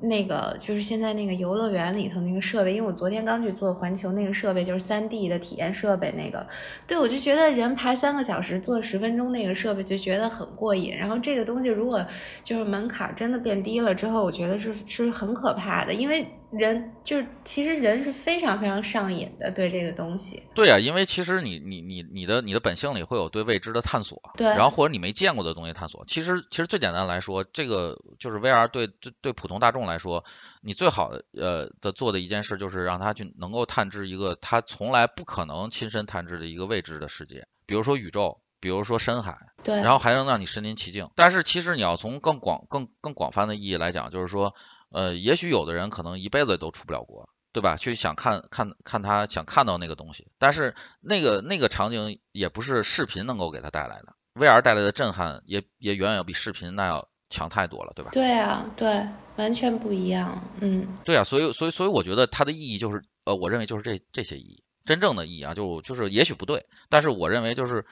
[0.01, 6.47] 那个就是现在那个游乐园里头那个设备，因为我昨天刚去做环球那个设备，就是三 D 的体验设备那个，
[6.87, 10.95] 对我就觉得人排三个小时做十分钟那个设备就觉得很过瘾。
[10.95, 12.05] 然后这个东西如果
[12.43, 16.27] 就是门槛真的变低了之后，我觉得是是很可怕的，因为。
[16.51, 20.43] 人就是其实人是非常非常上瘾的，对这个东西。
[20.55, 26.05] 对啊，因为其实你你你你的你的本性里会有对未知的探索，对，然后或者你没见过的东西探索。
[26.07, 30.25] 其实其实最简单来说，这个就是 VR 对对对普通大众来说，
[30.63, 41.11] 你最好的呃的做的一件事就是让他去能够探知一个他从来不可能亲身探知的一个未知的世界，比如说宇宙，比如说深海，对，然后还能让你身临其境。
[41.17, 44.55] 但是其实你要从更广更更广泛的意义来讲，就是说。
[44.97, 47.77] 呃，也许有的人可能一辈子都出不了国，对吧？
[47.77, 58.11] 去想看看看他想看到那个东西，但是那个那个场景也不是视频能够给他带来的，VR 带来的震撼也也远远要比视频那要强太多了，对吧？
[58.15, 67.85] 对啊，对，完全不一样，嗯，对啊，所以所以所以我觉得它的意义就是，呃，我认为就是这这些意义，真正的意义啊，就就是也许不对，但是我认为就是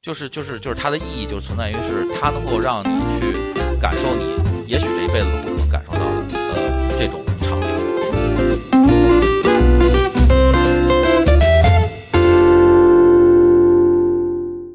[0.00, 4.36] 就是就是就是它的意义就存在于是它能够让你去感受你
[4.68, 5.41] 也许这一辈子。